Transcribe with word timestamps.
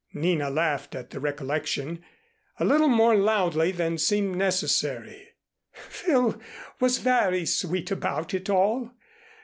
Nina 0.15 0.49
laughed 0.49 0.95
at 0.95 1.11
the 1.11 1.19
recollection, 1.19 2.03
a 2.59 2.65
little 2.65 2.87
more 2.87 3.15
loudly 3.15 3.71
than 3.71 3.99
seemed 3.99 4.35
necessary. 4.35 5.33
"Phil 5.73 6.41
was 6.79 6.97
very 6.97 7.45
sweet 7.45 7.91
about 7.91 8.33
it 8.33 8.49
all. 8.49 8.95